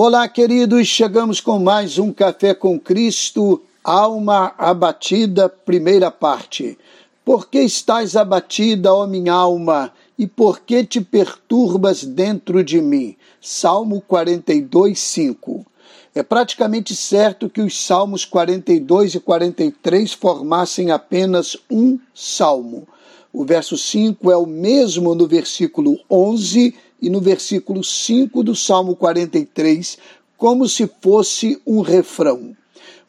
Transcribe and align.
Olá, 0.00 0.28
queridos, 0.28 0.86
chegamos 0.86 1.40
com 1.40 1.58
mais 1.58 1.98
um 1.98 2.12
Café 2.12 2.54
com 2.54 2.78
Cristo, 2.78 3.60
Alma 3.82 4.54
Abatida, 4.56 5.48
primeira 5.48 6.08
parte. 6.08 6.78
Por 7.24 7.48
que 7.48 7.58
estás 7.58 8.14
abatida, 8.14 8.94
ó 8.94 9.08
minha 9.08 9.32
alma, 9.32 9.92
e 10.16 10.24
por 10.24 10.60
que 10.60 10.84
te 10.84 11.00
perturbas 11.00 12.04
dentro 12.04 12.62
de 12.62 12.80
mim? 12.80 13.16
Salmo 13.40 14.00
42, 14.02 14.96
5. 14.96 15.66
É 16.14 16.22
praticamente 16.22 16.96
certo 16.96 17.48
que 17.48 17.60
os 17.60 17.84
Salmos 17.84 18.24
42 18.24 19.14
e 19.14 19.20
43 19.20 20.12
formassem 20.12 20.90
apenas 20.90 21.56
um 21.70 21.98
salmo. 22.14 22.86
O 23.32 23.44
verso 23.44 23.76
5 23.76 24.30
é 24.30 24.36
o 24.36 24.46
mesmo 24.46 25.14
no 25.14 25.26
versículo 25.26 25.98
11 26.10 26.74
e 27.00 27.10
no 27.10 27.20
versículo 27.20 27.84
5 27.84 28.42
do 28.42 28.56
Salmo 28.56 28.96
43, 28.96 29.98
como 30.36 30.68
se 30.68 30.90
fosse 31.00 31.60
um 31.66 31.80
refrão. 31.80 32.56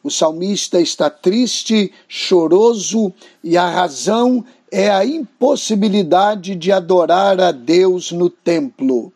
O 0.02 0.10
salmista 0.10 0.80
está 0.80 1.10
triste, 1.10 1.92
choroso, 2.08 3.12
e 3.44 3.56
a 3.56 3.68
razão 3.68 4.44
é 4.70 4.90
a 4.90 5.04
impossibilidade 5.04 6.54
de 6.54 6.72
adorar 6.72 7.40
a 7.40 7.52
Deus 7.52 8.10
no 8.12 8.30
templo. 8.30 9.12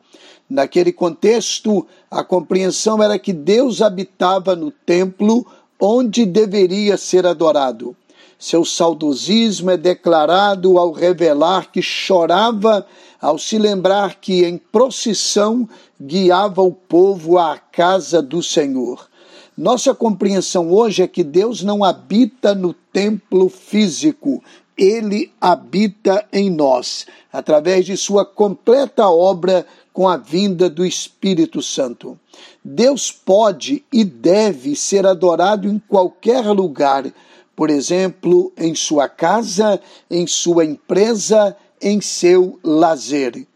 Naquele 0.48 0.92
contexto, 0.92 1.86
a 2.10 2.22
compreensão 2.22 3.02
era 3.02 3.18
que 3.18 3.32
Deus 3.32 3.80
habitava 3.80 4.54
no 4.54 4.70
templo 4.70 5.46
onde 5.80 6.26
deveria 6.26 6.96
ser 6.96 7.26
adorado. 7.26 7.96
Seu 8.38 8.64
saudosismo 8.64 9.70
é 9.70 9.76
declarado 9.76 10.76
ao 10.76 10.92
revelar 10.92 11.72
que 11.72 11.80
chorava 11.80 12.86
ao 13.20 13.38
se 13.38 13.56
lembrar 13.56 14.16
que 14.20 14.44
em 14.44 14.58
procissão 14.58 15.66
guiava 16.00 16.60
o 16.60 16.72
povo 16.72 17.38
à 17.38 17.56
casa 17.56 18.20
do 18.20 18.42
Senhor. 18.42 19.08
Nossa 19.56 19.94
compreensão 19.94 20.72
hoje 20.72 21.02
é 21.02 21.06
que 21.06 21.22
Deus 21.22 21.62
não 21.62 21.84
habita 21.84 22.56
no 22.56 22.72
templo 22.72 23.48
físico, 23.48 24.42
ele 24.76 25.32
habita 25.40 26.26
em 26.32 26.50
nós, 26.50 27.06
através 27.32 27.86
de 27.86 27.96
sua 27.96 28.24
completa 28.24 29.08
obra 29.08 29.64
com 29.92 30.08
a 30.08 30.16
vinda 30.16 30.68
do 30.68 30.84
Espírito 30.84 31.62
Santo. 31.62 32.18
Deus 32.64 33.12
pode 33.12 33.84
e 33.92 34.02
deve 34.02 34.74
ser 34.74 35.06
adorado 35.06 35.68
em 35.68 35.78
qualquer 35.78 36.44
lugar, 36.46 37.04
por 37.54 37.70
exemplo, 37.70 38.52
em 38.58 38.74
sua 38.74 39.08
casa, 39.08 39.80
em 40.10 40.26
sua 40.26 40.64
empresa, 40.64 41.56
em 41.80 42.00
seu 42.00 42.58
lazer. 42.64 43.46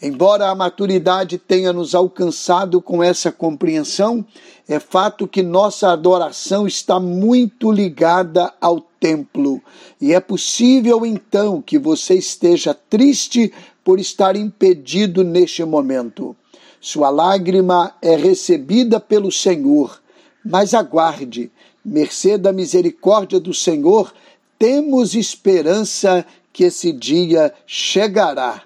Embora 0.00 0.50
a 0.50 0.54
maturidade 0.54 1.38
tenha 1.38 1.72
nos 1.72 1.94
alcançado 1.94 2.82
com 2.82 3.02
essa 3.02 3.32
compreensão, 3.32 4.24
é 4.68 4.78
fato 4.78 5.26
que 5.26 5.42
nossa 5.42 5.90
adoração 5.90 6.66
está 6.66 7.00
muito 7.00 7.72
ligada 7.72 8.52
ao 8.60 8.80
templo. 9.00 9.62
E 9.98 10.12
é 10.12 10.20
possível 10.20 11.06
então 11.06 11.62
que 11.62 11.78
você 11.78 12.14
esteja 12.14 12.74
triste 12.74 13.52
por 13.82 13.98
estar 13.98 14.36
impedido 14.36 15.24
neste 15.24 15.64
momento. 15.64 16.36
Sua 16.78 17.08
lágrima 17.08 17.94
é 18.02 18.16
recebida 18.16 19.00
pelo 19.00 19.32
Senhor, 19.32 19.98
mas 20.44 20.74
aguarde, 20.74 21.50
mercê 21.82 22.36
da 22.36 22.52
misericórdia 22.52 23.40
do 23.40 23.54
Senhor, 23.54 24.12
temos 24.58 25.14
esperança 25.14 26.26
que 26.52 26.64
esse 26.64 26.92
dia 26.92 27.52
chegará. 27.66 28.65